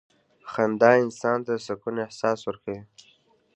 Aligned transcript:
•خندا 0.51 0.91
انسان 1.03 1.37
ته 1.45 1.53
د 1.57 1.59
سکون 1.67 1.95
احساس 2.05 2.39
ورکوي. 2.47 2.81